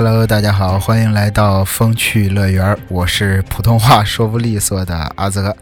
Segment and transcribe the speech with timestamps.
[0.00, 5.56] Hello，大家好，欢迎来到风趣乐园，我是普通话说不利索的阿泽。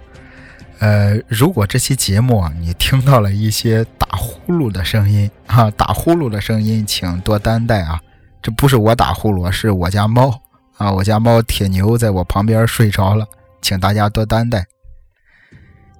[0.78, 7.98] 呃，如果这期节目啊，你听到了一些打呼噜的声音啊，打呼噜的声音，请多担待啊。
[8.42, 10.38] 这不是我打呼噜，是我家猫
[10.76, 13.26] 啊，我家猫铁牛在我旁边睡着了，
[13.62, 14.66] 请大家多担待。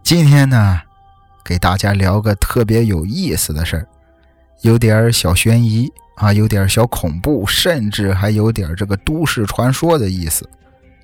[0.03, 0.83] 今天呢，
[1.43, 3.89] 给大家聊个特别有意思的事儿，
[4.63, 10.49] 有点小悬疑啊，有点小恐怖，甚至还有点这个都市传说的意思。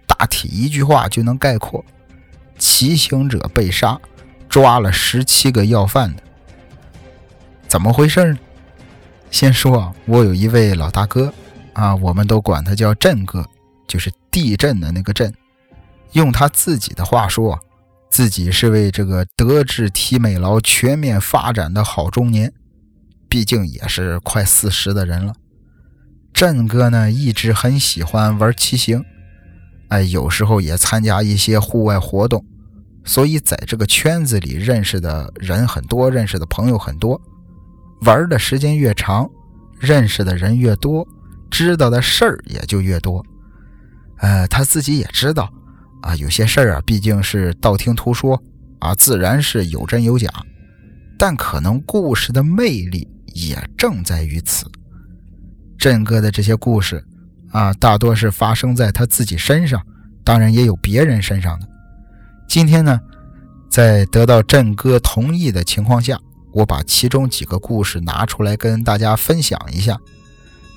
[0.07, 1.85] 大体一句话就能概括：
[2.59, 4.01] 骑行者被杀，
[4.49, 6.23] 抓了十七个要犯的，
[7.69, 8.39] 怎么回事呢？
[9.31, 11.33] 先说啊，我有一位老大哥
[11.73, 13.47] 啊，我们都管他叫震哥，
[13.87, 15.33] 就是地震的那个震。
[16.13, 17.59] 用他自己的话说。
[18.11, 22.53] 自己是为这个德智体美劳全面发展的好中年，
[23.33, 25.33] 毕竟也是快四十的人了。
[26.35, 29.03] 振哥呢，一直很喜欢玩骑行，
[29.89, 32.45] 哎，有时候也参加一些户外活动，
[33.07, 37.19] 所以在这个圈子里认识的人很多，认识的朋友很多。
[38.03, 39.27] 玩的时间越长，
[39.81, 41.03] 认识的人越多，
[41.51, 43.25] 知道的事儿也就越多。
[44.19, 45.51] 呃，他自己也知道。
[46.03, 48.39] 啊，有些事儿啊，毕竟是道听途说
[48.81, 50.29] 啊，自然是有真有假。
[51.19, 54.67] 但可能故事的魅力也正在于此。
[55.79, 57.05] 振哥的这些故事
[57.51, 59.83] 啊，大多是发生在他自己身上，
[60.25, 61.67] 当然也有别人身上的。
[62.49, 63.01] 今天呢，
[63.71, 66.19] 在得到振哥同意的情况下，
[66.53, 69.99] 我把其中几个故事拿出来跟大家分享一下。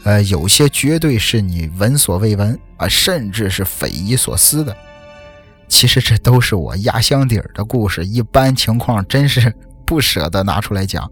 [0.03, 4.75] 呃，有些绝对是你闻所未闻啊，甚至是匪夷所思的。
[5.67, 9.53] 其实这都是我压箱底儿的故事，一般情况真是
[9.85, 11.11] 不舍得拿出来讲。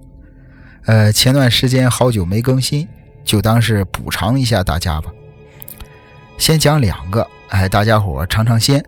[0.86, 2.88] 呃，前段时间好久没更新，
[3.23, 5.11] 就当是补偿一下大家吧。
[6.38, 8.83] 先讲两个，哎，大家伙尝尝鲜。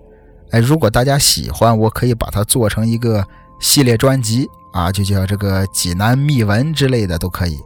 [0.51, 3.25] 哎，如果大家喜欢，我可以把它做成一个
[3.59, 7.59] 系列专辑啊，就叫这个济南秘闻之类的都可以。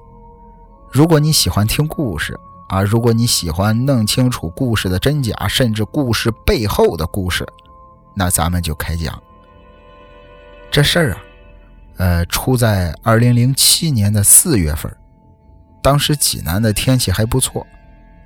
[0.91, 7.47] 如果你喜欢听故事啊，如果你喜欢弄清楚故事的真假，甚至故事背后的故事。
[8.15, 9.19] 那咱们就开讲。
[10.69, 11.17] 这事儿啊，
[11.99, 14.89] 呃，出在二零零七年的四月份，
[15.83, 17.67] 当时济南的天气还不错。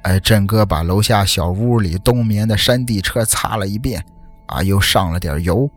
[0.03, 4.05] 哎，振哥把楼下小屋里冬眠的山地车擦了一遍，
[4.45, 5.67] 啊，又上了点油，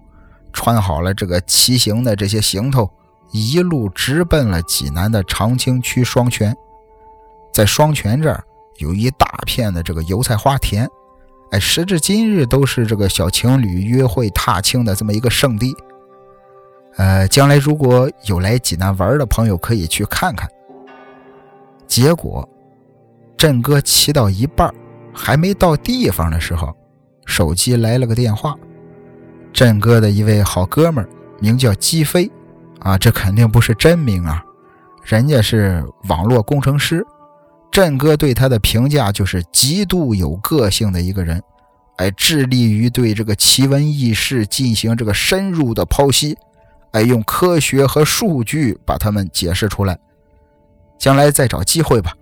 [0.52, 2.90] 穿好了这个骑行的这些行头，
[3.32, 6.54] 一路直奔了济南的长清区双泉。
[7.54, 8.44] 在双泉这儿
[8.78, 10.86] 有一大片的这个油菜花田。
[11.52, 15.72] 哎，时至今日都是这个小情侣约会踏青的这么一个圣地。
[16.96, 20.48] 呃，将来如果有来济南玩的朋友，可以去看看。
[21.86, 22.48] 结果，
[23.36, 24.72] 振哥骑到一半，
[25.12, 26.74] 还没到地方的时候，
[27.26, 28.54] 手机来了个电话。
[29.52, 31.08] 振哥的一位好哥们儿，
[31.38, 32.30] 名叫姬飞，
[32.80, 34.42] 啊，这肯定不是真名啊，
[35.02, 37.06] 人家是网络工程师。
[37.70, 41.42] 振哥对他的评价就是极度有个性的一个人，
[41.96, 46.36] 哎，致力于对这个奇闻异事进行这个深入的剖析，
[46.96, 49.98] 哎，用科学和数据把它们解释出来。
[50.96, 52.14] 将来再找机会吧，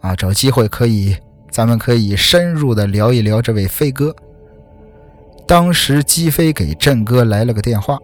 [0.00, 1.16] 啊，找机会可以，
[1.52, 4.12] 咱们可以深入的聊一聊这位飞哥。
[5.46, 7.96] 当时姬飞给振哥来了个电话，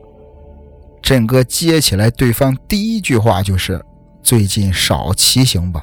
[1.02, 3.84] 振哥接起来，对方第一句话就是
[4.22, 5.82] ：“最近少骑行吧。”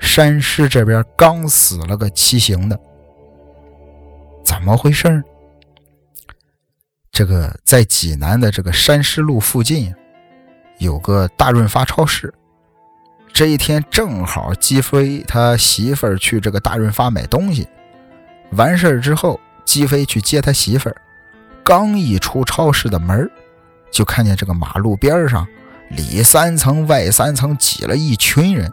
[0.00, 2.80] 山师这边刚死了个骑行的，
[4.42, 5.22] 怎么回事
[7.20, 9.94] 这个在济南的这个山师路附近，
[10.78, 12.32] 有个大润发超市。
[13.30, 17.68] 这一天正好姬飞他媳妇儿去这个大润发买东西，
[18.52, 20.96] 完事儿之后，姬飞去接他媳妇儿，
[21.62, 23.30] 刚一出超市的门
[23.92, 25.46] 就看见这个马路边上
[25.90, 28.72] 里三层外三层挤了一群人。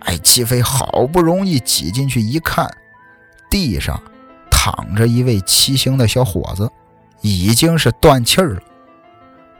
[0.00, 2.68] 哎，姬飞好不容易挤进去一看，
[3.48, 4.02] 地上
[4.50, 6.68] 躺着一位骑行的小伙子，
[7.22, 8.60] 已经是断气儿了，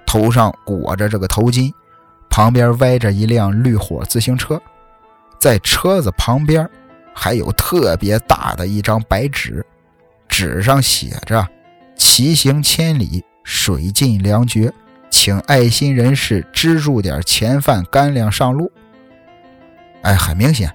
[0.04, 1.72] 头上裹着这个头巾，
[2.28, 4.60] 旁边歪着一辆绿火自行车，
[5.38, 6.68] 在车子旁边
[7.14, 9.64] 还有特别大的一张白纸，
[10.28, 11.46] 纸上写着
[11.96, 14.72] “骑行千里，水尽粮绝，
[15.08, 18.70] 请爱心人士资助点钱饭干粮上路。”
[20.02, 20.74] 哎，很明显，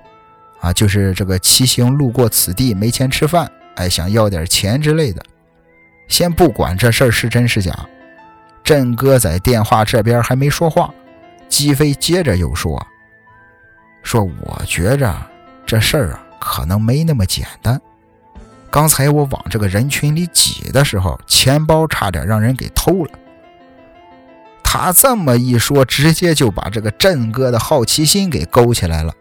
[0.62, 5.22] 啊，就是这个骑行路过此地没钱吃饭，哎，想要点钱之类的。
[6.08, 7.74] 先不管这事儿是真是假，
[8.64, 10.94] 振哥在电话这边还没说话，
[11.48, 12.86] 姬飞接着又说
[14.04, 15.16] ：“说我觉着
[15.66, 17.80] 这事儿啊可能没那么简单。
[18.70, 23.12] 刚才我往这个人群里挤的时候，钱包差点让人给偷了。
[24.64, 29.14] 他这么一说，直接就把这个振哥的好奇心给勾起来了。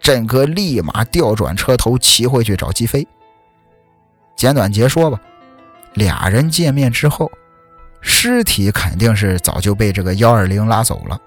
[0.00, 3.06] 振哥立马调转车头，骑回去找姬飞。
[4.36, 5.20] 简短截说吧，
[5.98, 7.30] 俩人见面之后，
[8.00, 11.20] 尸体肯定是早就被这个幺二零拉走了。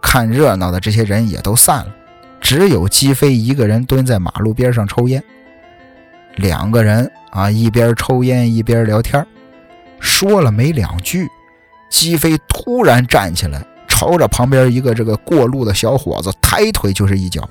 [0.00, 1.94] 看热闹的这些人也都散了，
[2.40, 5.22] 只有姬飞一个人蹲在马路边上抽烟。
[6.36, 9.24] 两个人啊，一边抽烟一边聊天，
[10.00, 11.28] 说了没两句，
[11.90, 17.46] 姬飞突然站起来，朝着旁边一个这个过路的小伙子抬腿就是一脚。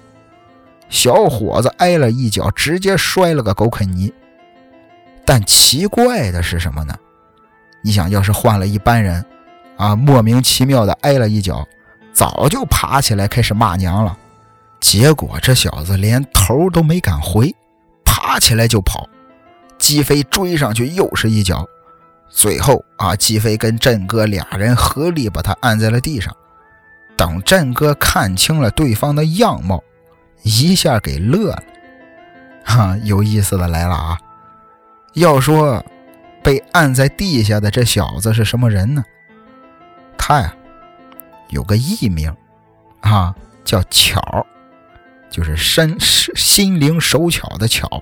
[0.90, 4.12] 小伙子挨了一脚，直接摔了个狗啃泥。
[5.26, 6.96] 但奇怪的是什么呢？
[7.82, 9.26] 你想要是换了一般人，
[9.78, 11.68] 啊，莫名其妙的挨了一脚，
[12.14, 14.18] 早就爬起来开始骂娘了。
[14.80, 17.54] 结果这小子连头都没敢回，
[18.04, 19.10] 爬起来就跑。
[19.78, 21.66] 姬飞追上去又是一脚，
[22.30, 26.36] 最后啊，姬飞跟振哥俩人合力把他按在了地上。
[27.18, 29.84] 等振哥看清了对方的样貌。
[30.44, 31.64] 一下给乐了，
[32.64, 34.20] 哈，有意思的来了啊！
[35.16, 35.84] 要说
[36.44, 39.04] 被按在地下的这小子是什么人呢？
[40.18, 40.54] 他呀
[41.50, 42.34] 有个艺名
[43.02, 44.46] 啊，叫巧，
[45.30, 48.02] 就是身心灵手巧的巧。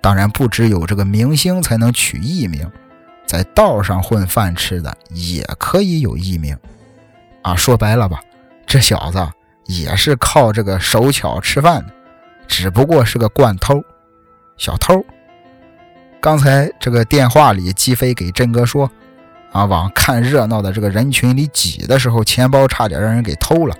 [0.00, 2.70] 当然，不只有这个明星才能取艺名，
[3.26, 6.56] 在道上混饭吃的也可以有艺名
[7.42, 7.54] 啊。
[7.54, 8.20] 说白了吧，
[8.66, 9.26] 这小子。
[9.66, 11.92] 也是靠这个手巧吃饭的，
[12.48, 13.80] 只不过是个惯偷，
[14.56, 15.02] 小偷。
[16.22, 18.88] 刚才这个电话里，姬飞给振哥说
[19.50, 23.76] ：“啊，往看热闹的这个人群里挤的时候，钱包差点让人给偷了。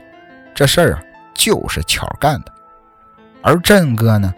[0.53, 1.03] 这事儿啊，
[1.33, 2.53] 就是巧干的。”
[3.43, 4.35] 而振哥呢，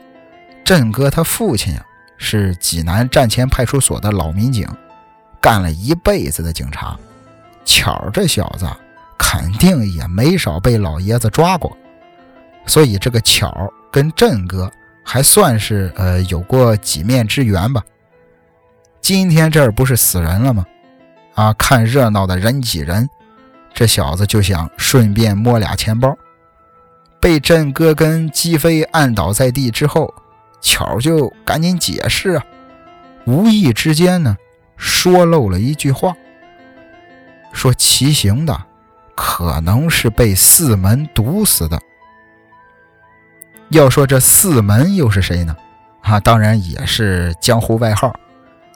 [0.62, 1.82] 振哥他父亲啊，
[2.18, 4.68] 是济南站前派出所的老民警，
[5.40, 6.94] 干了一辈子的警察。
[7.64, 8.66] 巧这小子。
[9.16, 11.74] 肯定也没少被老爷子抓过，
[12.66, 14.70] 所以这个巧跟振哥
[15.04, 17.82] 还算是呃有过几面之缘吧。
[19.04, 20.64] 今天这儿不是死人了吗？
[21.34, 23.06] 啊，看热闹的人挤人，
[23.74, 26.16] 这小子就想顺便摸俩钱包。
[27.20, 30.10] 被振哥跟姬飞按倒在地之后，
[30.62, 32.44] 巧就赶紧解释啊，
[33.26, 34.34] 无意之间呢
[34.78, 36.16] 说漏了一句话，
[37.52, 38.58] 说骑行的。
[39.14, 41.78] 可能是被四门毒死的。
[43.68, 45.54] 要说这四门又是谁呢？
[46.00, 48.10] 啊，当然也是江湖外号，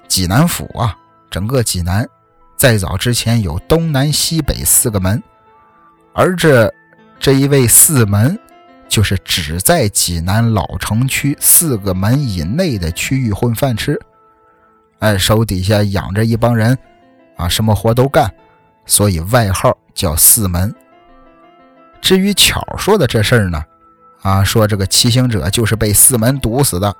[0.08, 0.96] 济南府啊。
[1.30, 2.08] 整个济南，
[2.56, 5.22] 在早之前有东南西北四个门，
[6.14, 6.72] 而这
[7.20, 8.38] 这一位四门，
[8.88, 14.00] 就是只在济南老城区四个门以内的区域混饭吃。
[15.00, 16.76] 哎，手底下养着一帮人，
[17.36, 18.32] 啊，什么活都干。
[18.86, 20.74] 所以外号叫四门。
[22.00, 23.62] 至于巧说的这事儿呢，
[24.22, 26.96] 啊，说这个骑行者就是被四门毒死的，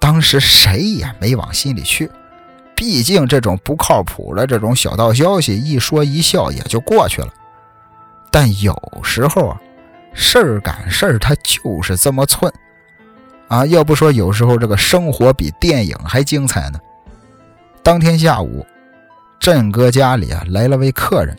[0.00, 2.10] 当时谁也没往心里去，
[2.82, 7.28] 毕竟这种不靠谱的这种小道消息，一说一笑也就过去了。
[8.28, 9.60] 但有时候啊，
[10.12, 12.52] 事儿赶事儿，他就是这么寸
[13.46, 13.64] 啊。
[13.66, 16.80] 要不说有时候这个生活比电影还精彩呢。
[17.84, 18.66] 当天下午。
[19.38, 21.38] 振哥家里啊来了位客人，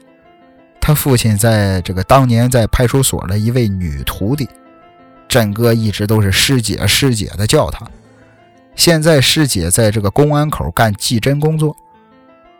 [0.79, 4.47] 他父亲在这个当年在派出所的一位女徒弟，
[5.27, 7.85] 振哥一直都是师姐师姐的叫她。
[8.75, 11.75] 现在师姐在这个公安口干技侦工作，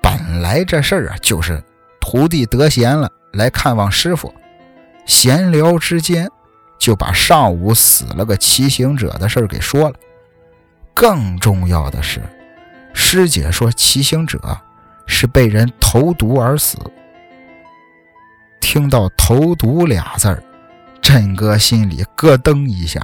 [0.02, 1.64] 本来这事儿啊就是
[2.00, 4.34] 徒弟得闲了来看望师傅，
[5.06, 6.30] 闲聊之间
[6.78, 9.96] 就把上午死了个骑行者的事儿给说了。
[10.94, 12.22] 更重要的是，
[12.94, 14.40] 师姐说骑行者。
[15.06, 16.78] 是被人投毒而死。
[18.62, 20.42] 听到“投毒”俩字儿，
[21.02, 23.02] 振哥心里咯噔一下，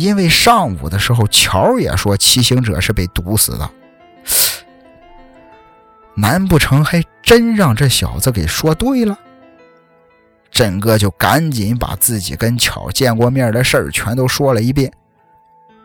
[0.00, 3.70] 因为上午的时候，乔也说骑行者是被毒死的。
[6.16, 9.18] 难不成还真让这小子给说对了？
[10.50, 14.90] 振哥就赶紧把自己跟巧见过面的事儿全都说了一遍。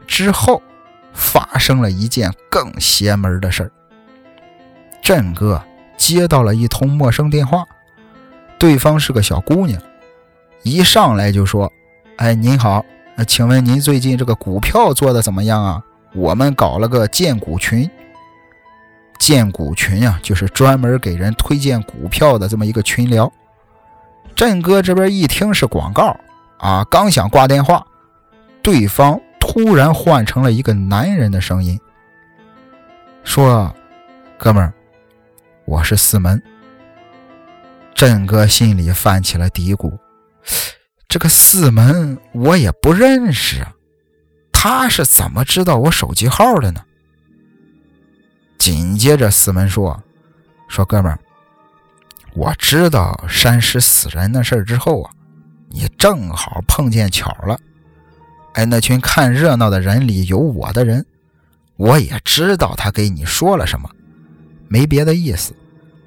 [0.07, 0.61] 之后，
[1.13, 3.71] 发生了一件更邪门的事儿。
[5.01, 5.61] 振哥
[5.97, 7.63] 接到了一通陌生电话，
[8.57, 9.79] 对方是个小姑娘，
[10.63, 11.71] 一上来就说
[12.17, 12.83] ：“哎，您好，
[13.15, 15.81] 那请问您最近这个股票做的怎么样啊？
[16.13, 17.89] 我们搞了个荐股群，
[19.19, 23.31] 荐股群啊，就是专门给人推荐股票的这么一个群聊。”
[24.35, 26.15] 振哥这边一听是广告
[26.57, 27.85] 啊，刚想挂电话，
[28.61, 31.79] 对方突然换成了一个男人的声音，
[33.23, 33.73] 说
[34.37, 34.73] ：“哥们儿，
[35.63, 36.41] 我是四门。”
[37.95, 39.97] 振哥心里泛起了嘀咕
[41.07, 43.73] ：“这个四门我也不认识啊，
[44.51, 46.81] 他是怎么知道我手机号的呢？”
[48.57, 50.03] 紧接着，四门说
[50.67, 51.19] ：“说哥们儿，
[52.33, 55.11] 我知道山石死人的事儿之后啊，
[55.69, 57.59] 你正好碰见巧了。
[58.53, 61.05] 哎，那群看热闹的人里有我的人，
[61.75, 63.89] 我也知道他给你说了什么，
[64.67, 65.55] 没别的意思。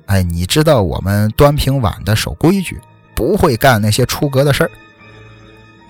[0.07, 2.81] 哎，你知道我们端平碗的守规矩，
[3.15, 4.71] 不会干那些出格的事儿。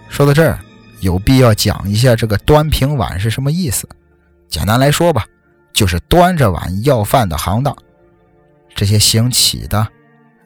[0.08, 0.58] 说到这儿，
[1.00, 3.88] 有必要讲一下这个端平碗是什么意思。
[4.48, 5.24] 简单来说吧。”
[5.70, 7.76] 就是端着碗要饭的行当，
[8.74, 9.86] 这些行乞的，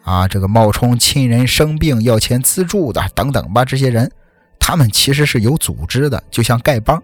[0.02, 4.12] 啊，这个冒充亲人生病要钱资助的等等吧，这些人，
[4.59, 7.02] 他们其实是有组织的，就像丐帮，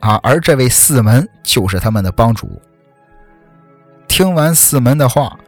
[0.00, 2.60] 啊，而这位四门就是他们的帮主。
[4.06, 5.38] 听完四门的话，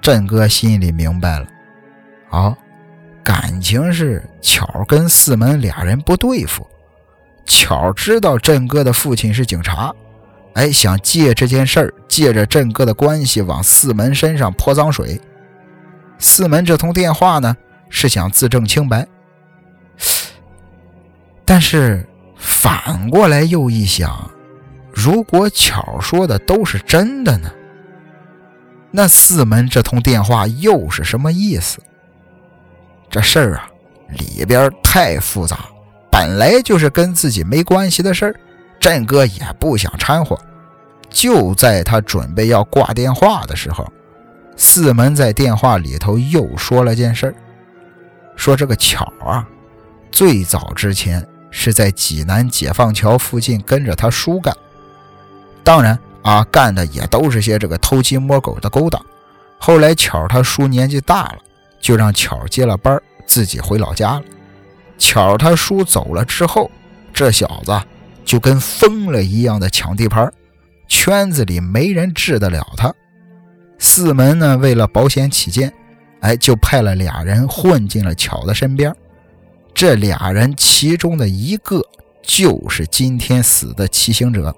[0.00, 1.46] 振哥心里明白了，
[2.30, 2.56] 啊，
[3.30, 6.66] 感情是巧跟四门俩人不对付，
[7.46, 9.94] 巧知道振哥的父亲是警察。
[10.54, 15.20] 哎，想借这件事儿，借着振哥的关系往四门身上泼脏水。
[16.18, 17.56] 四门这通电话呢，
[17.88, 19.06] 是想自证清白。
[21.44, 22.04] 但是
[22.36, 24.28] 反过来又一想，
[24.92, 27.48] 如果巧说的都是真的呢？
[28.90, 31.80] 那四门这通电话又是什么意思？
[33.10, 33.68] 这事儿啊，
[34.16, 35.58] 里边太复杂，
[36.10, 38.34] 本来就是跟自己没关系的事儿。
[38.78, 40.38] 振哥也不想掺和，
[41.10, 43.86] 就在他准备要挂电话的时候，
[44.56, 47.34] 四门在电话里头又说了件事儿
[48.36, 49.46] 说这个巧啊，
[50.10, 54.56] 最早之前是在济南解放桥附近跟着他叔干，
[55.62, 59.04] 当然啊，干的也都是些这个偷鸡摸狗的勾当。
[59.58, 61.38] 后来巧他叔年纪大了，
[61.80, 64.22] 就让巧接了班，自己回老家了。
[64.98, 66.70] 巧他叔走了之后，
[67.12, 67.72] 这小子。
[68.22, 70.32] 就跟疯了一样的抢地盘，
[70.86, 72.94] 圈子里没人治得了他。
[73.78, 75.72] 四门呢，为了保险起见，
[76.20, 78.94] 哎，就派了俩人混进了巧的身边。
[79.74, 81.82] 这俩人其中的一个
[82.22, 84.54] 就是今天死的骑行者。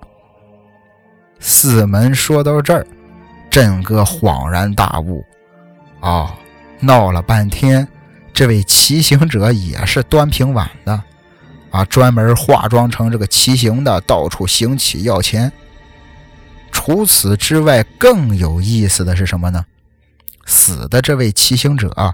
[1.38, 2.86] 四门说到这儿，
[3.48, 5.24] 振哥恍然大悟：
[6.00, 6.30] 哦，
[6.82, 7.88] 闹了半天，
[8.34, 11.02] 这位骑行者也是端平碗的。
[11.70, 15.50] 啊，专门化妆成这个骑行的，到处行乞要钱。
[16.70, 19.64] 除此之外，更有意思的是什么呢？
[20.44, 22.12] 死的这位骑行者啊，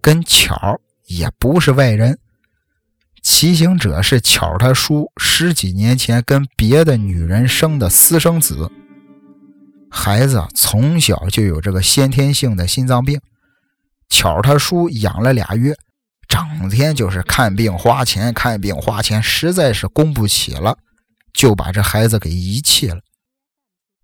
[0.00, 2.18] 跟巧也不是外人。
[3.20, 8.70] 骑行者是巧他叔十几年前跟别的女人生的私生子，
[9.90, 13.20] 孩子从小就有这个先天性的心脏病，
[14.08, 15.74] 巧他叔养了俩月。
[16.26, 20.76] 整天就是看病花钱，看病花钱，实在是供不起了，
[21.34, 22.98] 就把这孩子给遗弃了。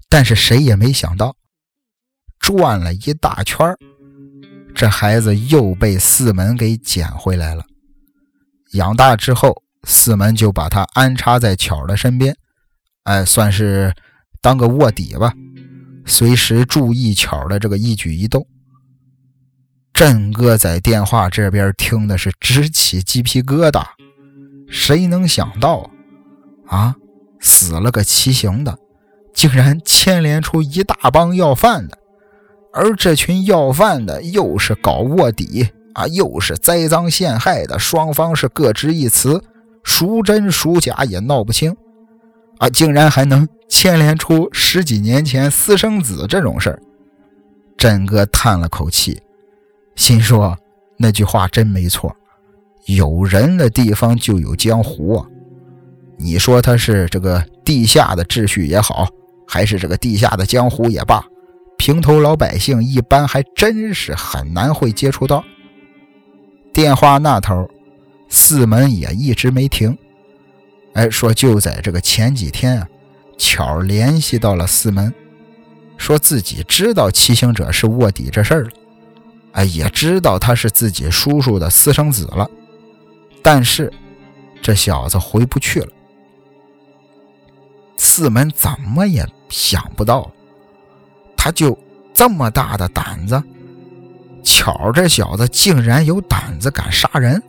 [0.09, 1.35] 但是谁也没想到，
[2.38, 3.75] 转了一大圈
[4.75, 7.64] 这孩子又被四门给捡回来了。
[8.73, 12.37] 养大之后，四门就把他安插在巧的身边，
[13.04, 13.92] 哎，算是
[14.42, 15.33] 当个卧底吧，
[16.07, 18.47] 随时注意巧的这个一举一动。
[20.00, 23.85] 振哥在电话这边听的是直起鸡皮疙瘩，
[24.66, 25.90] 谁能想到
[26.66, 26.97] 啊，
[27.38, 28.78] 死了个骑行的，
[29.35, 31.99] 竟然牵连出一大帮要饭的，
[32.73, 39.45] 而这群要饭的又是搞卧底啊，又是栽赃陷害的，双方是各执一词，
[39.85, 41.76] 孰真孰假也闹不清。
[42.57, 46.80] 啊，竟然还能牵连出十几年前私生子这种事儿，
[47.76, 49.21] 振哥叹了口气。
[50.00, 50.57] 心说
[50.97, 52.11] 那句话真没错，
[52.87, 55.26] 有人的地方就有江湖啊！
[56.16, 59.07] 你说他是这个地下的秩序也好，
[59.47, 61.23] 还是这个地下的江湖也罢，
[61.76, 65.45] 平头老百姓一般还真是很难会接触到。
[66.73, 67.69] 电话那头，
[68.30, 69.95] 四门也一直没停。
[70.95, 72.88] 哎，说就在这个前几天啊，
[73.37, 75.12] 巧联系到了四门，
[75.99, 78.71] 说自己知道骑行者是卧底这事儿了。
[79.52, 82.49] 哎，也知道他是自己叔叔的私生子了，
[83.42, 83.92] 但是
[84.62, 85.88] 这小子回不去了。
[87.97, 90.30] 四门怎么也想不到，
[91.37, 91.76] 他就
[92.14, 93.42] 这么大的胆子，
[94.45, 97.42] 巧这小子竟然有胆子敢杀人。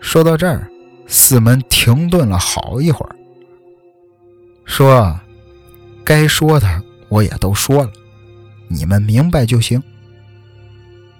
[0.00, 0.68] 说到这儿，
[1.06, 3.16] 四门停顿了好一会儿，
[4.64, 5.18] 说
[6.04, 7.90] ：“该说的我也都说了，
[8.68, 9.82] 你们明白就行。”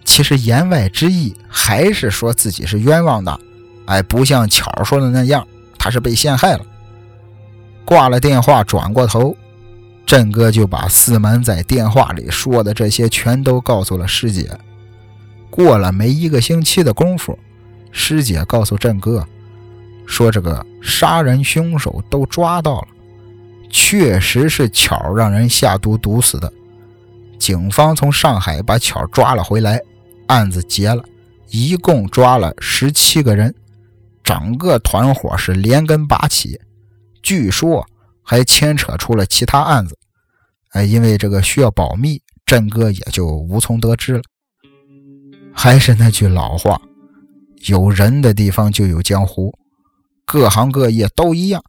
[0.07, 3.39] 其实言外之意还是说自己是冤枉的，
[3.85, 5.47] 哎，不像巧说的那样，
[5.77, 6.65] 他是被陷害了。
[7.85, 9.37] 挂了电话，转过头，
[10.07, 14.49] 郑哥就把四门在电话里说的这些全都告诉了师姐。
[15.51, 17.39] 过了没一个星期的功夫，
[17.91, 19.27] 师姐告诉郑哥，
[20.07, 22.89] 说这个杀人凶手都抓到了，
[23.71, 26.51] 确实是巧让人下毒毒死的。
[27.39, 29.81] 警方从上海把巧抓了回来。
[30.27, 31.05] 案子结了，
[31.49, 33.55] 一共抓了十七个人，
[34.23, 36.61] 整个团伙是连根拔起，
[37.23, 37.87] 据说
[38.23, 39.97] 还牵扯出了其他案子。
[40.71, 44.23] 哎，因为这个需要保密，郑哥也就无从得知了。
[45.53, 46.81] 还是那句老话，
[47.69, 49.57] 有人的地方就有江湖，
[50.25, 51.63] 各行各业都一样，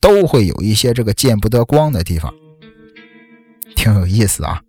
[0.00, 2.32] 都会有一些这个见不得光的地方，
[3.74, 4.62] 挺有意思啊。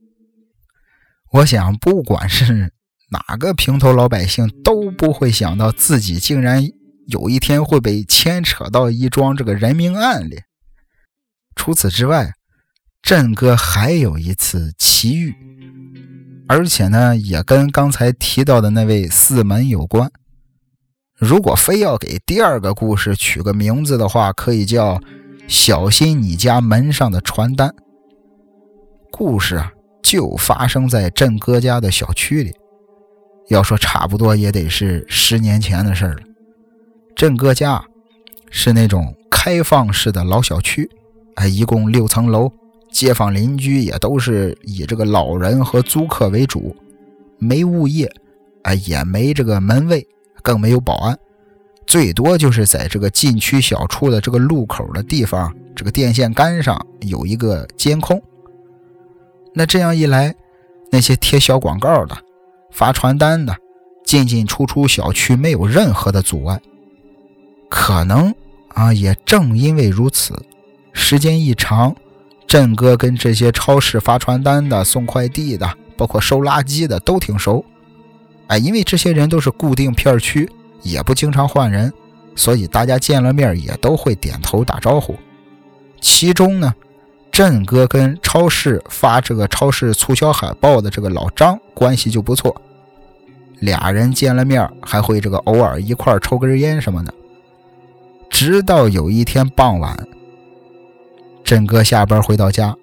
[1.32, 2.74] 我想，不管是。
[3.12, 6.64] 哪个平头老百姓都不会想到自己竟然
[7.08, 10.42] 有一天会被牵扯到一桩这个人命案里。
[11.56, 12.34] 除此之外，
[13.02, 15.34] 振哥还有一次奇遇，
[16.48, 20.12] 而且呢也跟刚才提到的那位四门有关。
[21.18, 25.02] 如果非要给第二个故事取个名字的话，可以叫
[25.50, 27.74] “小心你家门上的传单”。
[29.12, 32.54] 故事啊，就发生在振哥家的小区里。
[33.50, 36.18] 要说差不多也得是十年前的事了。
[37.16, 37.84] 郑哥家
[38.50, 40.90] 是那种开放式的老小区，
[41.36, 42.52] 哎，一共六层楼，
[42.92, 46.76] 街坊邻居也都是以这个老人和租客为主，
[47.38, 48.10] 没物业，
[48.64, 50.08] 哎，也没这个门卫，
[50.42, 51.18] 更没有保安，
[51.86, 58.22] 最多就是在这个禁区小处的这个路口的地方，这个电线杆上有一个监控。
[59.54, 60.34] 那这样一来，
[60.92, 62.16] 那些贴小广告的。
[62.72, 63.56] 发传单的
[64.06, 66.60] 进进出出小区没有任何的阻碍，
[67.70, 68.34] 可能
[68.70, 70.34] 啊，也正因为如此，
[70.94, 71.96] 时间一长，
[72.48, 77.64] 振哥跟这些超市发传单的、送快递的，包括收垃圾的都挺熟。
[78.48, 80.50] 哎，因为这些人都是固定片区，
[80.82, 81.94] 也不经常换人，
[82.36, 85.16] 所以大家见了面也都会点头打招呼。
[86.02, 86.74] 其中呢。
[87.32, 92.62] 振哥跟超市发这个超市促销海报的这个老张关系就不错，
[93.60, 97.14] 俩人见了面还会这个偶尔一块抽根烟什么的。
[98.30, 100.08] 直到有一天傍晚，
[101.44, 102.76] 振哥下班回到家，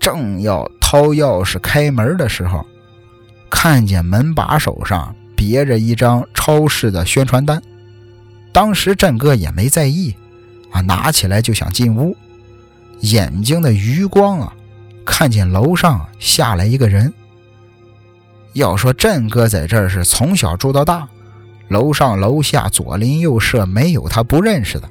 [0.00, 2.64] 正要掏钥匙开门的时候，
[3.50, 7.62] 看见门把手上别着一张超市的宣传单。
[8.52, 10.14] 当时振哥也没在意，
[10.70, 12.16] 啊，拿起来就想进屋。
[13.02, 14.52] 眼睛的余光啊，
[15.04, 17.12] 看见楼上下来一个人。
[18.54, 21.08] 要说振哥在这儿是从小住到大，
[21.68, 24.88] 楼上楼下左邻右舍没有他不认识的，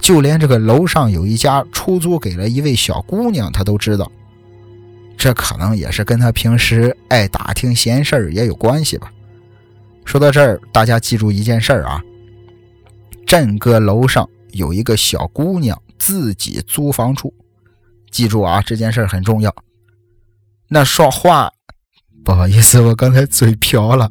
[0.00, 4.10] 就连这个楼上有一家出租给了一位小姑娘，他都知道。
[5.16, 9.12] 这可能也是跟他平时爱打听闲事儿也有关系吧。
[10.04, 12.02] 说到这儿，大家记住一件事儿啊，
[13.26, 17.32] 振哥楼上有一个小姑娘自己租房住。
[18.10, 19.54] 记住啊，这件事很重要。
[20.68, 21.50] 那说话，
[22.24, 24.10] 不好意思，我刚才嘴瓢了，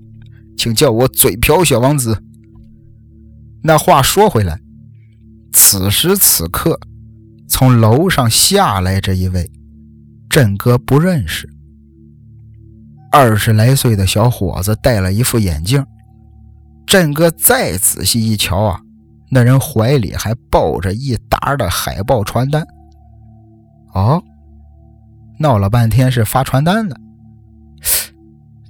[0.58, 2.24] 请叫我嘴瓢小王子。
[3.64, 4.60] 那话说回来，
[5.52, 6.80] 此时此刻，
[7.48, 9.52] 从楼上下来这一位，
[10.30, 11.50] 振哥不认识。
[13.12, 15.86] 二十来岁的小伙子戴了一副眼镜，
[16.86, 18.80] 振哥再仔细一瞧啊，
[19.32, 22.66] 那人怀里还抱着一沓的海报传单。
[23.94, 24.24] 哦，
[25.40, 27.00] 闹了半天是发传单的。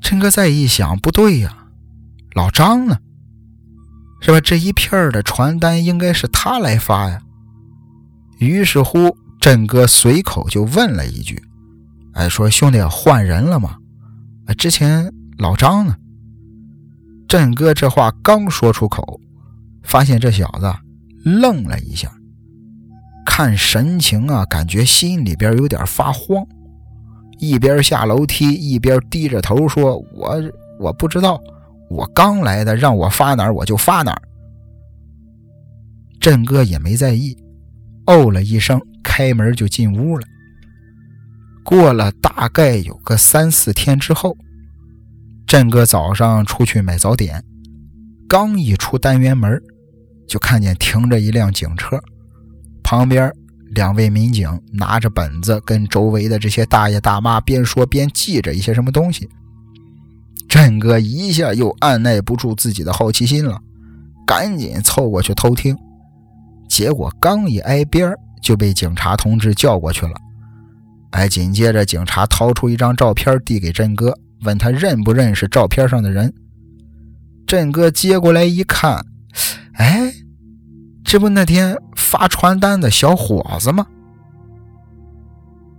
[0.02, 1.56] 陈哥再一想，不对呀，
[2.34, 2.98] 老张呢？
[4.22, 4.42] 是吧？
[4.42, 7.22] 这一片的传单应该是他来发呀。
[8.40, 11.42] 于是乎，振哥随口就问了一句
[12.14, 13.78] ：“哎，说兄弟换人了吗？
[14.48, 15.96] 哎，之前老张呢？”
[17.28, 19.22] 振哥这话刚说出口，
[19.84, 20.74] 发现这小子
[21.24, 22.12] 愣了一下。
[23.32, 26.44] 看神情啊，感觉心里边有点发慌，
[27.38, 30.42] 一边下楼梯一边低着头说：“我
[30.80, 31.40] 我不知道，
[31.92, 34.22] 我刚来的，让我发哪儿我就发哪儿。”
[36.20, 37.38] 振哥也没在意，
[38.08, 40.26] 哦了一声，开门就进屋了。
[41.64, 44.36] 过了大概有个三四天之后，
[45.46, 47.44] 振哥早上出去买早点，
[48.28, 49.62] 刚一出单元门，
[50.28, 52.02] 就看见停着一辆警车，
[52.84, 53.32] 旁边
[53.76, 59.30] 两位民警拿着本子，跟周围的这些大爷大妈边说边记着一些什么东西。
[60.48, 63.62] 振哥一下又按耐不住自己的好奇心了，
[64.26, 65.78] 赶紧凑过去偷听。
[66.68, 70.14] 结果刚一挨边就被警察同志叫过去了。
[71.12, 76.34] 哎，紧接着警察掏出一张照片递给振哥，问他认不认识照片上的人。
[77.46, 79.04] 振哥接过来一看，
[79.74, 80.14] 哎，
[81.10, 83.84] 这不那天发传单的小伙子吗？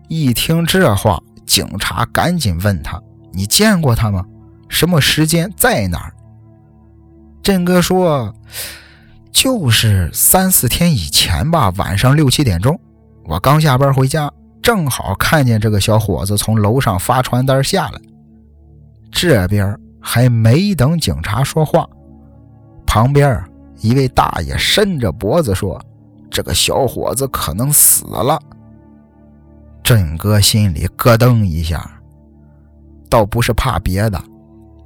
[0.09, 4.25] 一听这话，警察赶紧问他：“你见过他吗？
[4.69, 6.13] 什么时间，在哪儿？”
[7.45, 8.35] 振哥说
[9.31, 12.77] ：“就是三四天以前吧，晚上六七点钟，
[13.25, 14.29] 我刚下班回家，
[14.61, 18.01] 正好看见这个小伙子从楼上发传单下来，
[19.13, 21.87] 这边。”还没等警察说话，
[22.87, 23.45] 旁边
[23.81, 25.81] 一位大爷伸着脖子说
[26.31, 28.41] ：“这个小伙子可能死了。”
[29.83, 31.91] 振哥心里咯噔一下，
[33.09, 34.23] 倒不是怕别的，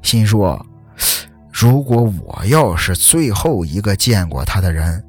[0.03, 0.65] 心说
[1.53, 5.05] ：“如果我要是最后一个见过他的人，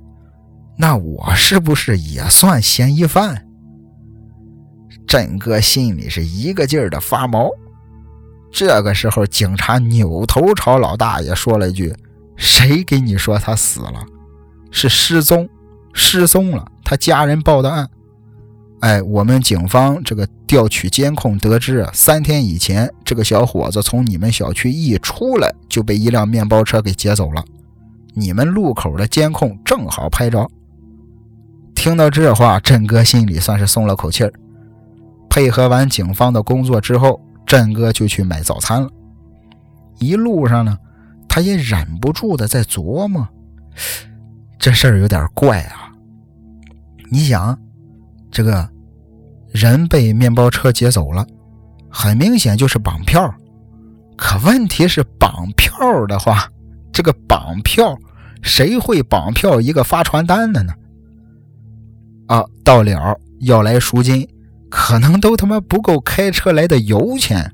[0.78, 3.46] 那我是不是也算嫌疑犯？”
[5.08, 7.50] 振哥心里是一个劲儿的发毛。
[8.52, 11.96] 这个时候，警察扭头朝老大爷说了一句
[12.36, 14.06] ：“谁给你说他死了？
[14.72, 15.48] 是失踪，
[15.94, 16.66] 失踪了。
[16.84, 17.90] 他家人报的案。
[18.82, 27.44] 哎，我们警方这个调取监控得知，三天以前，这个小伙子从你们小区一出来就被一辆面包车给劫走了。
[28.14, 30.48] 你们路口的监控正好拍着。”
[31.74, 34.34] 听到这话，振哥心里算是松了口气儿。
[35.30, 37.22] 配合完警方的工作之后。
[37.48, 38.90] 振哥就去买早餐了，
[40.00, 40.76] 一路上呢，
[41.36, 43.28] 他也忍不住的在琢磨，
[44.58, 45.92] 这事儿有点怪啊。
[47.12, 47.60] 你想，
[48.32, 48.70] 这个
[49.52, 51.28] 人被面包车劫走了，
[51.90, 53.36] 很明显就是绑票，
[54.16, 56.50] 可问题是绑票的话，
[56.94, 58.00] 这个绑票
[58.42, 60.74] 谁会绑票一个发传单的呢？
[62.28, 64.26] 啊，到了要来赎金。
[64.70, 67.54] 可能都他妈不够开车来的油钱。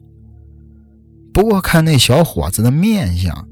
[1.33, 3.47] 不过看那小伙子的面相，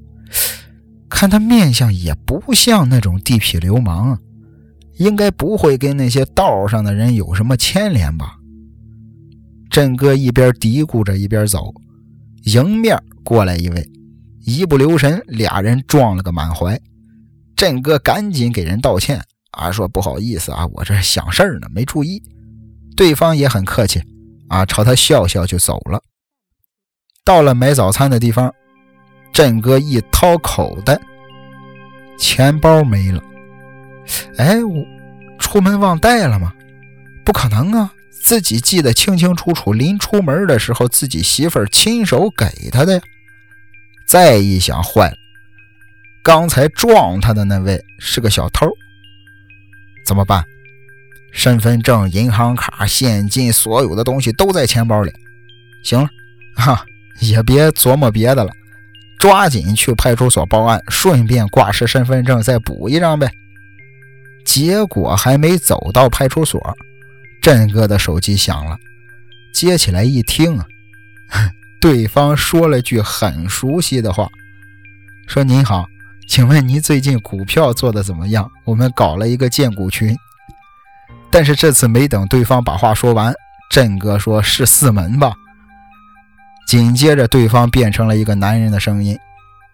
[1.09, 4.19] 看他面相也不像那种地痞流氓啊，
[4.97, 8.37] 应该不会跟那些道上的人有什么牵连吧？
[9.69, 11.73] 振哥一边嘀咕着一边走，
[12.43, 13.87] 迎面过来一位，
[14.45, 16.79] 一不留神，俩人撞了个满怀。
[17.55, 22.21] 振哥赶紧给人道歉啊，说不好意思啊，我这想事儿呢，没注意。
[22.95, 24.01] 对方也很客气，
[24.47, 26.01] 啊，朝他笑笑就走了。
[27.23, 28.53] 到了买早餐的地方，
[29.33, 30.99] 振哥一掏口袋，
[32.17, 33.21] 钱包没了。
[34.37, 34.85] 哎，我
[35.37, 36.53] 出门忘带了吗？
[37.23, 43.01] 不可能啊，自己记得清清楚楚，临出门的时候自己媳妇儿亲手给他的呀。
[44.07, 45.15] 再一想，坏了，
[46.23, 48.67] 刚才撞他的那位是个小偷，
[50.05, 50.43] 怎么办？
[51.31, 55.13] 身份证、银行卡、现金，所有的东西都在钱包里。
[55.83, 56.09] 行了，
[56.55, 56.83] 哈，
[57.19, 58.51] 也别琢磨别的了，
[59.19, 63.29] 抓紧去派出所报案，顺便挂失身份证再补一张呗。
[64.45, 66.59] 结果还没走到派出所，
[67.41, 68.77] 振哥的手机响了，
[69.53, 70.65] 接起来一听啊，
[71.79, 74.27] 对方说了句很熟悉的话，
[75.27, 75.85] 说：“您好，
[76.27, 78.49] 请问您最近股票做的怎么样？
[78.63, 80.17] 我们搞了一个荐股群。”
[81.29, 83.33] 但是这次没等对方把话说完，
[83.69, 85.33] 振哥说是四门吧。
[86.69, 89.17] 紧接着对方变成了一个男人的声音，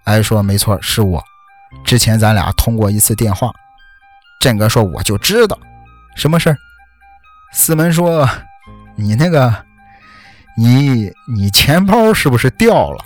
[0.06, 1.22] 哎，说没错，是我。
[1.84, 3.52] 之前咱俩通过一次电话。
[4.40, 5.60] 振哥说我就知道，
[6.16, 6.58] 什么事儿？
[7.52, 8.26] 四门说
[8.96, 9.54] 你那个，
[10.58, 13.04] 你你钱包是不是掉了？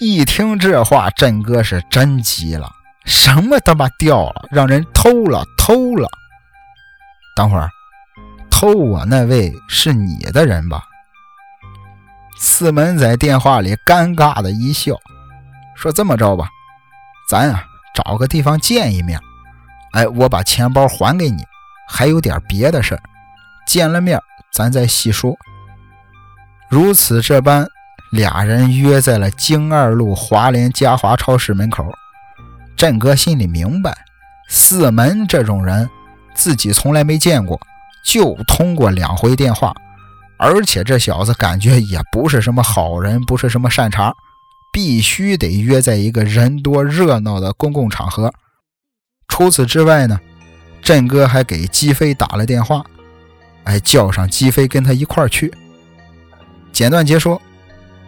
[0.00, 2.70] 一听这话，振哥是真急了，
[3.04, 4.48] 什么他妈掉了？
[4.50, 6.08] 让人偷了，偷了！
[7.36, 7.68] 等会儿，
[8.50, 10.82] 偷我那位是你的人吧？
[12.46, 14.92] 四门在电话里尴尬的一笑，
[15.74, 16.46] 说：“这么着吧，
[17.26, 19.18] 咱啊找个地方见一面。
[19.94, 21.42] 哎，我把钱包还给你，
[21.88, 23.00] 还有点别的事儿，
[23.66, 24.20] 见了面
[24.52, 25.34] 咱再细说。”
[26.68, 27.66] 如此这般，
[28.12, 31.82] 俩人约在了京二路华联嘉华超市门口。
[32.76, 33.96] 振哥心里明白，
[34.48, 35.88] 四门这种人。
[36.34, 37.58] 自己从来没见过，
[38.04, 39.72] 就通过两回电话，
[40.44, 44.12] 而且这小子感觉也不是什么好人，不是什么善茬，
[44.74, 48.30] 必须得约在一个人多热闹的公共场合。
[49.26, 50.20] 除此之外呢，
[50.82, 52.84] 振哥还给姬飞打了电话，
[53.62, 55.50] 哎，叫上姬飞跟他一块儿去。
[56.72, 57.40] 简短截说，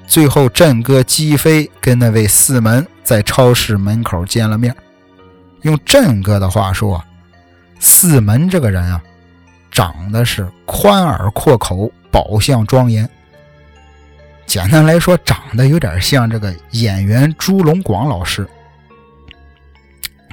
[0.06, 4.76] 最后振哥、姬飞跟那位四门在超市门口见了面。
[5.62, 7.02] 用振哥的话说，
[7.80, 9.02] 四门这个人啊，
[9.70, 13.08] 长得是宽耳阔口、宝相庄严。
[14.46, 18.46] 简单来说，长得有点像这个演员朱龙广老师，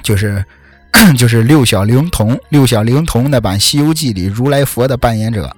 [0.02, 0.44] 就是
[1.18, 5.54] 就是六小龄童六小龄童那版《西游记》里如来佛的扮演者。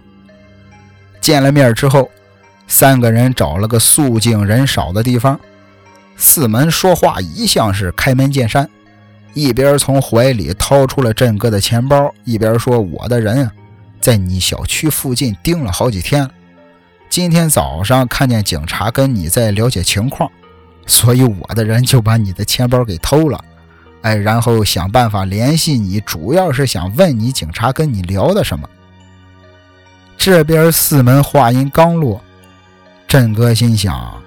[1.20, 2.10] 见了面之后，
[2.66, 5.38] 三个人找了个肃静人少的地方。
[6.16, 8.66] 四门说话一向是开门见山，
[9.34, 13.52] 一边从怀里掏出了振哥的钱包，一边说：“我的人啊，
[14.06, 16.30] 在你小区附近盯了好几天。”
[17.10, 20.30] 今天早上看见警察跟你在了解情况，
[20.86, 23.44] 所以我的人就把你的钱包给偷了，
[24.02, 28.68] 哎，然后想办法联系你，主要是想问你警察跟你聊的什么。
[30.16, 32.22] 这边四门话音刚落，
[33.08, 34.22] 振哥心想：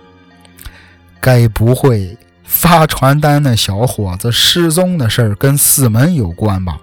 [1.22, 6.78] 该不会发传单的小伙子失踪的事儿跟四门有关吧？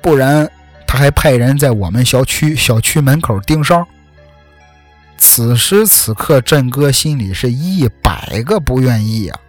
[0.00, 0.48] 不然
[0.86, 3.86] 他还派人在我们小区小区门口盯梢。
[5.18, 9.40] 此时此刻，振哥心里是一百个不愿意啊！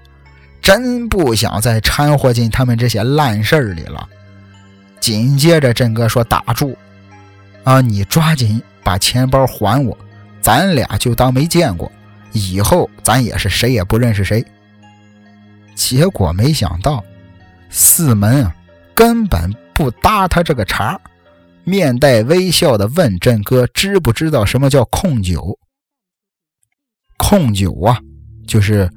[0.62, 4.08] 真不想再掺和进他们这些烂事儿里了。
[5.00, 6.78] 紧接着，振哥说：“打住！
[7.64, 9.98] 啊，你抓紧把钱包还我，
[10.42, 11.92] 咱俩就当没见过，
[12.32, 14.46] 以后咱也是谁也不认识谁。”
[15.76, 17.04] 结果没想到，
[17.70, 18.56] 四门啊
[18.96, 21.00] 根本不搭他这个茬。
[21.70, 25.60] 面带微笑的问振哥：“知不知道什么叫控酒？
[27.18, 28.00] 控酒啊，
[28.48, 28.90] 就是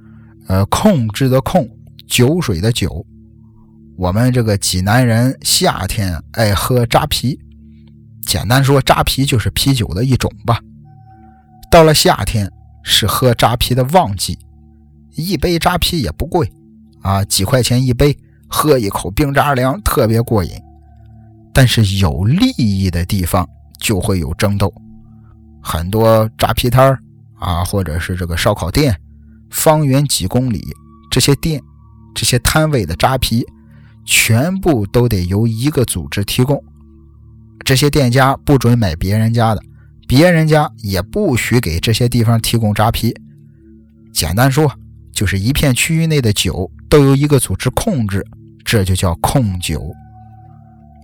[0.46, 1.68] 呃控制的控，
[2.06, 3.04] 酒水的酒。
[3.98, 7.36] 我们这个济南人夏天爱喝扎啤，
[8.24, 10.60] 简单说，扎啤就是啤酒的一种吧。
[11.72, 12.48] 到了夏天
[12.84, 14.38] 是喝扎啤的旺季，
[15.16, 16.48] 一杯扎啤也不贵
[17.02, 20.52] 啊，几块钱一杯，喝一口冰扎凉，特别过瘾。”
[21.52, 23.48] 但是有利益的地方
[23.80, 24.72] 就会有争斗，
[25.62, 26.96] 很多扎皮摊
[27.38, 28.96] 啊，或者是这个烧烤店，
[29.50, 30.62] 方圆几公里
[31.10, 31.60] 这些店、
[32.14, 33.44] 这些摊位的扎皮，
[34.04, 36.62] 全部都得由一个组织提供。
[37.64, 39.62] 这些店家不准买别人家的，
[40.06, 43.14] 别人家也不许给这些地方提供扎皮。
[44.12, 44.70] 简单说，
[45.12, 48.24] 就是一片区域内的酒都由一个组织控制，
[48.64, 49.92] 这就叫控酒。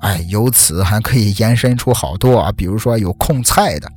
[0.01, 3.91] 哎，由此还可以延伸出好多啊，比如说有控菜的，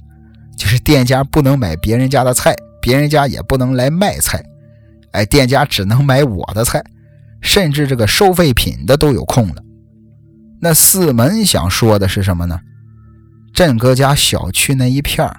[0.58, 4.44] 就是店家不能买别人家的菜，别人家也不能来卖菜，
[5.12, 6.82] 哎，店家只能买我的菜，
[7.42, 9.64] 甚至这个收废品的都有空的。
[10.62, 12.60] 那四门想说的是什么呢？
[13.54, 15.30] 振哥家小区那一片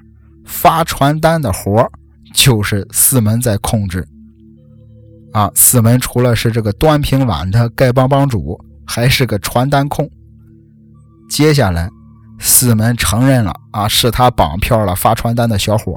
[0.44, 1.90] 发传单的活
[2.34, 4.06] 就是四门在控制。
[5.32, 10.10] 啊，四门除了是这个端平碗的丐帮帮主，还是个传单控。
[11.30, 11.88] 接下来，
[12.40, 15.96] 四门承认了啊，是他绑票了发传单的小伙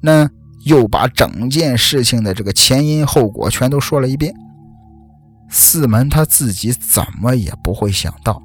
[0.00, 0.30] 那
[0.64, 4.32] 又把整件事情的这个前因后果全都说了一遍。
[5.50, 8.40] 四门他自己怎么也不会想到，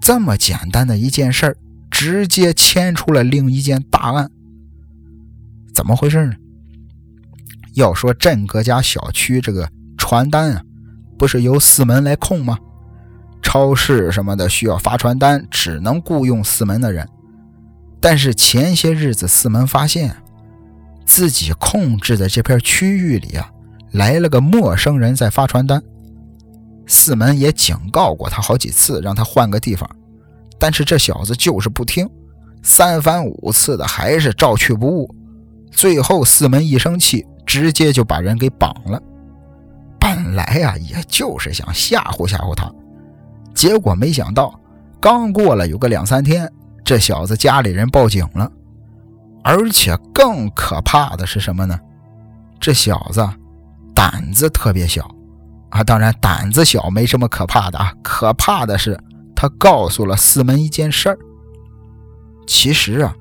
[0.00, 1.56] 这么简单的一件事儿，
[1.90, 4.30] 直接牵出了另一件大案。
[5.74, 6.34] 怎么回事呢？
[7.74, 9.68] 要说振哥家小区这个
[9.98, 10.62] 传单啊，
[11.18, 12.56] 不是由四门来控吗？
[13.46, 17.08] 超市什么的需要发传单，只能雇佣四门的人。
[18.00, 20.16] 但是前些日子，四门发现
[21.04, 23.48] 自己控制的这片区域里啊，
[23.92, 25.80] 来了个陌生人在发传单。
[26.88, 29.88] 四门也警告过他好几次，让他换个地方，
[30.58, 32.10] 但是这小子就是不听，
[32.64, 35.08] 三番五次的还是照去不误。
[35.70, 39.00] 最后四门一生气，直接就把人给绑了。
[40.00, 42.68] 本来呀，也就是想吓唬吓唬他。
[43.56, 44.60] 结果没想到，
[45.00, 46.48] 刚过了有个两三天，
[46.84, 48.52] 这小子家里人报警了，
[49.42, 51.76] 而且更可怕的是什么呢？
[52.60, 53.26] 这小子
[53.94, 55.10] 胆子特别小
[55.70, 55.82] 啊！
[55.82, 58.98] 当然，胆子小没什么可怕的啊，可怕的是
[59.34, 61.18] 他告诉了四门一件事儿。
[62.46, 63.14] 其实啊，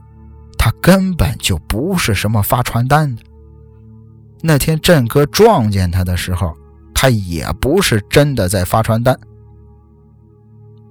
[0.57, 3.23] 他根本就不是什么发传单的。
[4.41, 6.53] 那天振哥撞见他的时候，
[6.93, 9.17] 他也不是真的在发传单。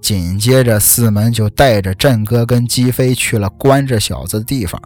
[0.05, 4.79] 紧接着，四门就带着振哥跟姬飞去了关这小子的地方。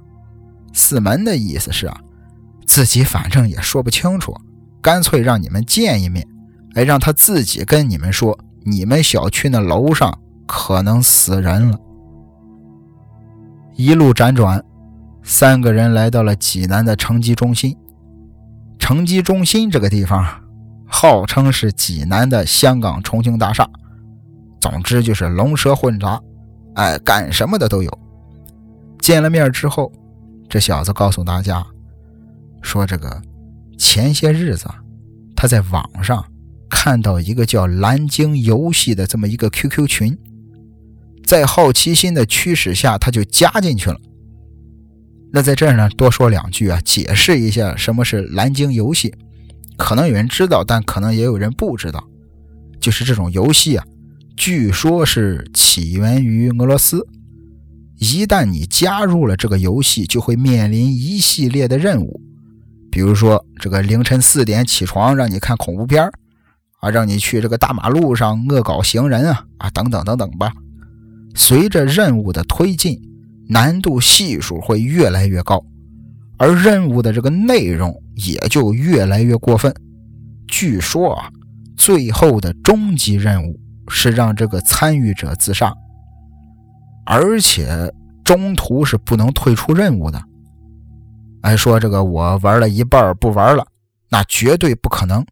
[0.72, 2.00] 四门的意思是啊，
[2.64, 4.33] 自己反正也说不清楚，
[4.81, 6.24] 干脆让你们见一面，
[6.74, 11.76] 哎，让他自己跟你们说，你们小区那楼上可能死人了。”
[13.74, 14.64] 一路辗转，
[15.24, 17.76] 三个人来到了济南的城基中心。
[18.78, 20.24] 城基中心这个地方，
[20.87, 23.68] 号称是济南的香港重庆大厦。
[24.61, 26.21] 总之就是龙蛇混杂，
[26.75, 27.99] 哎，干什么的都有。
[29.01, 29.92] 见了面之后，
[30.49, 31.64] 这小子告诉大家，
[32.62, 33.23] 说这个
[33.79, 34.68] 前些日子
[35.37, 36.25] 他在网上
[36.68, 40.18] 看到一个叫“蓝鲸游戏”的这么一个 QQ 群，
[41.25, 43.97] 在好奇心的驱使下，他就加进去了。
[45.33, 49.14] 那在这儿呢，多说两句啊，解释一下什么是“蓝鲸游戏”。
[49.79, 52.03] 可能有人知道，但可能也有人不知道，
[52.81, 53.85] 就是这种游戏啊。
[54.38, 57.05] 据说是起源于俄罗斯。
[57.98, 62.20] 一旦你加入了这个游戏，就会面临一系列的任务，
[62.88, 66.09] 比如说这个凌晨四点起床让你看恐怖片
[66.79, 70.53] 啊，让你去这个大马路上恶搞行人啊啊等等等等吧。
[71.35, 72.96] 随着任务的推进，
[73.48, 75.61] 难度系数会越来越高，
[76.37, 79.74] 而任务的这个内容也就越来越过分。
[80.46, 81.29] 据说啊，
[81.77, 83.59] 最后的终极任务。
[83.88, 85.74] 是让这个参与者自杀，
[87.07, 87.92] 而且
[88.24, 90.22] 中途是不能退出任务的。
[91.42, 93.66] 哎，说这个我玩了一半不玩了，
[94.11, 95.24] 那绝对不可能。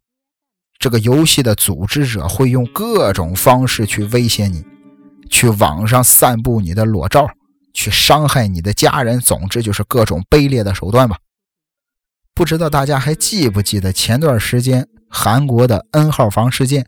[0.79, 4.65] 这个游戏的组织者会用各种方式去威胁你，
[5.31, 7.27] 去网上散布你的裸照，
[7.73, 11.17] 去伤害你的家人，总之就是各种卑劣的手段吧。
[12.35, 16.87] 不知道大家还记不记得前段时间韩国的 N 号房事件？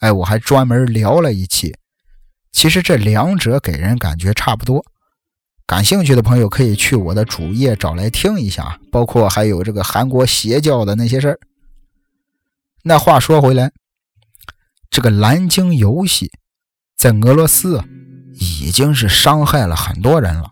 [0.00, 1.74] 哎，我还专门聊了一期。
[2.52, 4.84] 其实这两者给人感觉差不多。
[5.66, 11.38] 感兴趣的朋友可以去我的主页找来听一下，包括还有这个韩国邪教的那些事儿。
[12.84, 13.72] 那话说回来，
[14.90, 16.30] 这个蓝鲸游戏
[16.96, 17.82] 在俄罗斯
[18.34, 20.50] 已经是伤害了很多人了，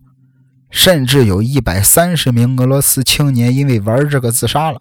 [0.70, 4.80] 甚至有一百三十名俄罗斯青年因为玩这个自杀了。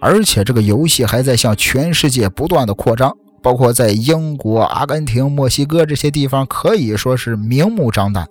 [0.00, 3.16] 而且这个游戏还在向全世界不断的扩张。
[3.40, 8.28] 包括在英国、阿根廷、墨西哥这些地方，可以说是明目张胆。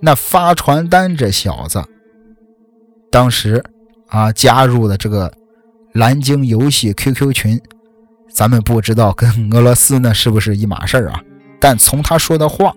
[0.00, 1.82] 那发传单这小子，
[3.10, 3.64] 当时
[4.08, 5.32] 啊加入的这个
[5.92, 7.60] 蓝鲸游戏 QQ 群，
[8.30, 11.22] 咱们不知道跟俄罗斯呢是不是一码事啊？
[11.60, 12.74] 但从他说的话，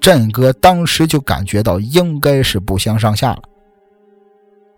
[0.00, 3.42] 震哥当时就感觉到应该是不相上下了。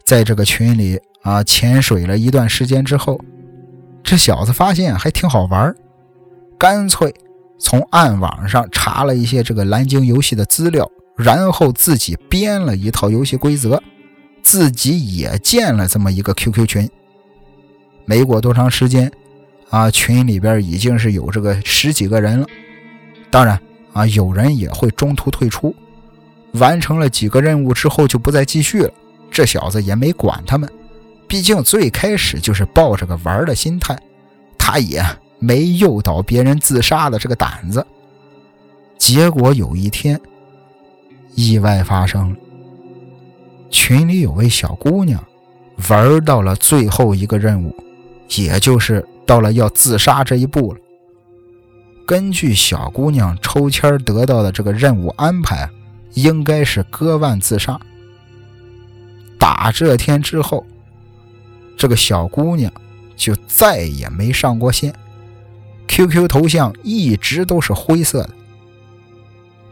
[0.05, 3.21] 在这个群里啊潜水了一段时间之后。
[4.09, 5.77] 这小子发现还挺好玩，
[6.59, 7.15] 干脆
[7.59, 13.79] 从暗网上查了一些这个蓝鲸游戏的资料，然后自己编了一套游戏规则，
[14.43, 16.91] 自己也建了这么一个 QQ 群。
[18.07, 19.13] 没过多长时间，
[19.69, 22.47] 啊，群里边已经是有这个十几个人了。
[23.31, 23.61] 当然，
[23.93, 25.77] 啊，有人也会中途退出，
[26.53, 28.91] 完成了几个任务之后就不再继续了。
[29.31, 30.67] 这小子也没管他们。
[31.29, 33.97] 毕竟最开始就是抱着个玩的心态，
[34.57, 35.05] 他也
[35.39, 37.87] 没诱导别人自杀的这个胆子。
[38.97, 40.19] 结果有一天，
[41.35, 42.37] 意外发生了。
[43.69, 45.23] 群里有位小姑娘，
[45.91, 47.77] 玩到了最后一个任务，
[48.31, 50.81] 也就是到了要自杀这一步了。
[52.07, 55.69] 根据小姑娘抽签得到的这个任务安排，
[56.15, 57.79] 应该是割腕自杀。
[59.39, 60.65] 打这天之后。
[61.79, 62.71] 这个小姑娘
[63.17, 64.93] 就再也没上过线
[65.87, 68.31] ，QQ 头像一直都是灰色的。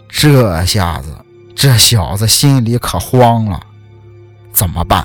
[0.08, 1.08] 这下子，
[1.54, 3.60] 这小子心里可慌了，
[4.52, 5.04] 怎么办？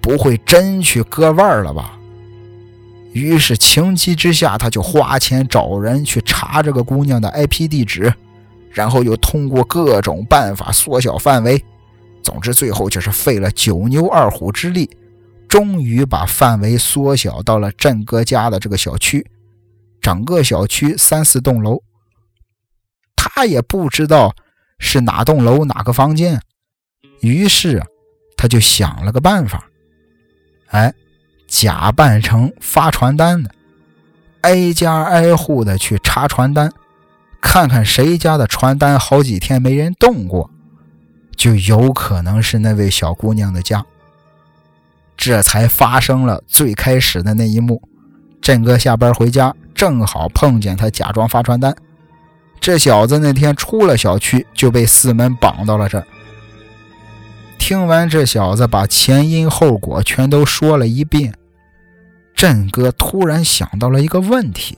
[0.00, 1.98] 不会真去割腕了吧？
[3.12, 8.12] 于是情急之下，他就花钱找人去查这个姑娘的 IP 地址，
[8.70, 11.62] 然后又通过各种办法缩小范围。
[12.22, 14.88] 总之，最后就是费了九牛二虎之力。
[15.52, 19.30] 终于把范围缩小到了振哥家的这个小区，
[20.00, 21.82] 整个小区三四栋楼，
[23.14, 24.34] 他也不知道
[24.78, 26.40] 是哪栋楼哪个房间，
[27.20, 27.82] 于是
[28.34, 29.68] 他就想了个办法，
[30.68, 30.94] 哎，
[31.46, 33.50] 假扮成发传单的，
[34.40, 36.72] 挨家挨户的去查传单，
[37.42, 40.48] 看看谁家的传单好几天没人动过，
[41.36, 43.84] 就有可能是那位小姑娘的家。
[45.16, 47.80] 这才发生了最开始的那一幕。
[48.40, 51.74] 振哥下班回家，正好碰见他假装发传单。
[52.60, 56.06] 这小子那天出了小区，就被四门绑到了这儿。
[57.58, 61.32] 听完这小子把前因后果全都说了一遍，
[62.34, 64.76] 振哥突然想到了一个问题：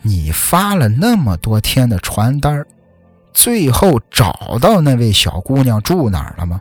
[0.00, 2.64] 你发了那么多天的传单，
[3.34, 6.60] 最后找到那位小姑娘住哪儿了吗？”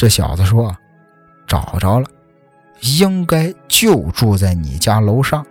[0.00, 0.74] 这小子说
[1.46, 2.06] ：“找着了，
[2.98, 5.44] 应该就住在你家楼上。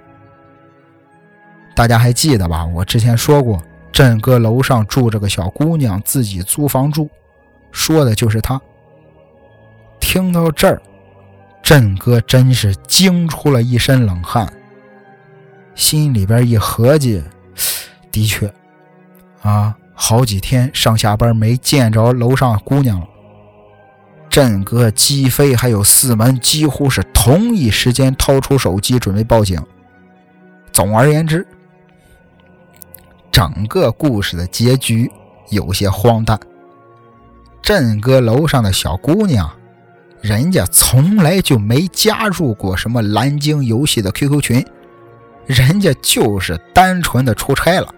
[1.76, 2.66] 大家还记得吧？
[2.66, 7.08] 我之前说过，振哥楼上住着个小姑娘，自己租房住，
[7.72, 8.60] 说的就是她。
[10.00, 10.82] 听到这儿，
[11.62, 14.52] 振哥真是惊出了一身冷汗，
[15.76, 17.24] 心里边一合计，
[18.12, 18.52] 的确，
[19.44, 23.08] 啊，好几天上下班没见着楼上姑娘了。”
[24.30, 29.60] 振哥、姬飞还有四门几乎是同一时间掏出手机准备报警。
[30.72, 31.46] 总而言之，
[33.32, 35.12] 整个故事的结局
[35.50, 36.40] 有些荒诞。
[37.62, 39.50] 振哥楼上的小姑娘，
[40.22, 44.66] 人家从来就没加入过什么蓝鲸游戏的 QQ 群，
[45.46, 47.94] 人家就是单纯的出差了。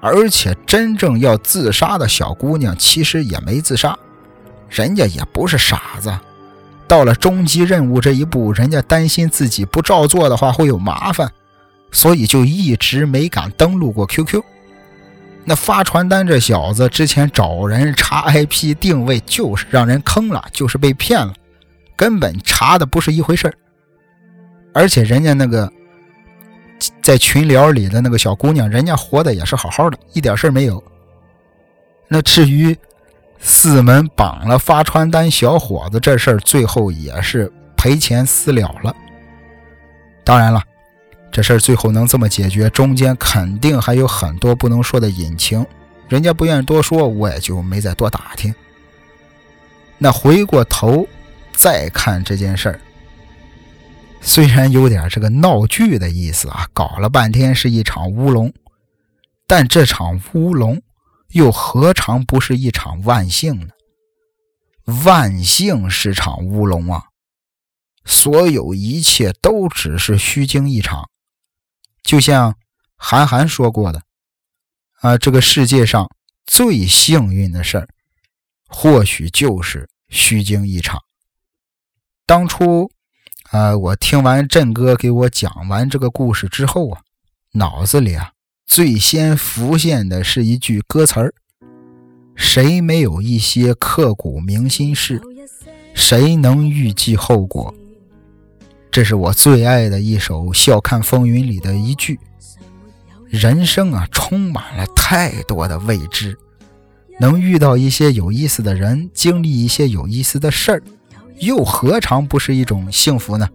[0.00, 3.96] 而且真正要自杀的小姑娘，其实也没自杀。
[4.70, 6.16] 人家也不是傻子，
[6.86, 11.30] 到了终极任务这一步，人家担心自己不照做的话会有麻烦，
[11.90, 14.40] 所以就一直没敢登录过 QQ。
[15.44, 21.34] 那发传单这小子之前找人查 IP 定位，就是让人坑了，就是被骗了，
[21.96, 23.52] 根本查的不是一回事
[24.72, 25.68] 而且人家那个
[27.02, 30.82] 在群聊里的那个小姑娘，人家活的也是好好的，一点事没有。
[32.06, 32.76] 那至于……
[33.40, 38.94] 四门绑了发传单小伙子这事儿，最后也是赔钱私了了。
[40.22, 40.62] 当然了，
[41.32, 45.64] 这事儿最后能这么解决，中间肯定还有很多不能说的隐情，
[46.08, 48.54] 人家不愿意多说，我也就没再多打听。
[49.96, 51.06] 那回过头
[51.52, 52.80] 再看这件事儿，
[54.20, 58.52] 虽然有点这个闹剧的意思啊，搞了半天是一场乌龙，
[59.46, 60.80] 但这场乌龙。
[61.30, 63.72] 又何尝不是一场万幸呢？
[65.04, 67.04] 万幸是场乌龙啊！
[68.04, 71.08] 所有一切都只是虚惊一场，
[72.02, 72.56] 就像
[72.96, 74.02] 韩寒说过的
[75.00, 76.10] ：“啊，这个世界上
[76.46, 77.88] 最幸运的事儿，
[78.66, 81.00] 或许就是虚惊一场。”
[82.26, 82.90] 当初，
[83.50, 87.02] 啊，我听完振哥给我讲完这个故事之后啊，
[87.52, 88.32] 脑子里啊。
[88.70, 91.34] 最先浮现的是一句歌词儿
[92.36, 95.20] ：“谁没有一些刻骨铭心事？
[95.92, 97.74] 谁能预计后果？”
[98.88, 102.20] 这是我最爱的一首《笑看风云》里的一句。
[103.26, 106.38] 人生啊，充满了太多的未知，
[107.18, 110.82] 能遇到一些有意思的人，经历一些有意思的事儿，
[111.40, 113.48] 又何尝不是一种幸福呢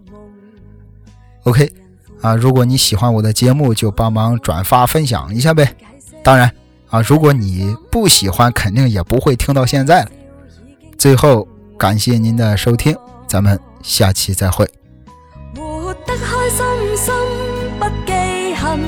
[1.44, 1.72] ？OK。
[2.26, 5.76] 啊，如果你喜欢我的节目，就帮忙转发分享一下呗。
[6.24, 6.50] 当然，
[6.90, 10.08] 啊，如果你不喜欢，肯定也不会听到现在了。
[10.98, 11.46] 最后，
[11.78, 12.96] 感谢您的收听，
[13.28, 14.68] 咱们下期再会。
[15.54, 17.14] 活得开心心
[17.78, 18.12] 不记
[18.56, 18.80] 恨，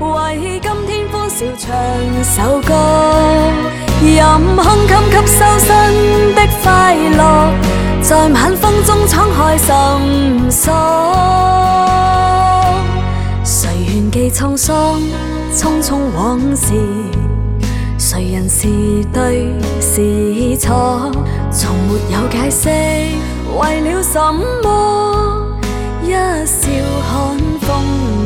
[0.00, 1.70] 为今天欢笑唱
[2.24, 2.74] 首歌，
[4.02, 4.10] 任
[4.56, 4.92] 胸襟
[5.28, 5.70] 吸收新
[6.34, 7.20] 的快乐，
[8.02, 10.72] 在晚风中敞开心锁。
[14.12, 15.00] 记沧桑，
[15.54, 16.74] 匆匆往事，
[17.98, 18.68] 谁人是
[19.10, 19.50] 对
[19.80, 21.10] 是错？
[21.50, 22.68] 从没有解释，
[23.58, 24.20] 为了什
[24.62, 25.48] 么？
[26.02, 26.10] 一
[26.44, 26.68] 笑
[27.08, 27.70] 看风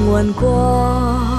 [0.09, 1.36] 云过。